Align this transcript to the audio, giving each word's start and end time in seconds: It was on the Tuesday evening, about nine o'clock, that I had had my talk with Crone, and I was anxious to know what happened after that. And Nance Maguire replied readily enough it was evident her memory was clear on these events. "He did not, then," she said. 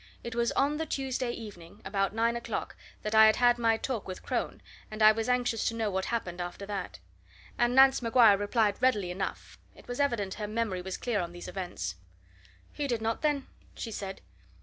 It 0.23 0.33
was 0.33 0.51
on 0.53 0.77
the 0.77 0.87
Tuesday 0.87 1.29
evening, 1.29 1.79
about 1.85 2.11
nine 2.11 2.35
o'clock, 2.35 2.75
that 3.03 3.13
I 3.13 3.27
had 3.27 3.35
had 3.35 3.59
my 3.59 3.77
talk 3.77 4.07
with 4.07 4.23
Crone, 4.23 4.63
and 4.89 4.99
I 4.99 5.11
was 5.11 5.29
anxious 5.29 5.67
to 5.67 5.75
know 5.75 5.91
what 5.91 6.05
happened 6.05 6.41
after 6.41 6.65
that. 6.65 6.97
And 7.55 7.75
Nance 7.75 8.01
Maguire 8.01 8.35
replied 8.35 8.81
readily 8.81 9.11
enough 9.11 9.59
it 9.75 9.87
was 9.87 9.99
evident 9.99 10.33
her 10.41 10.47
memory 10.47 10.81
was 10.81 10.97
clear 10.97 11.19
on 11.21 11.33
these 11.33 11.47
events. 11.47 11.97
"He 12.73 12.87
did 12.87 13.03
not, 13.03 13.21
then," 13.21 13.45
she 13.75 13.91
said. 13.91 14.21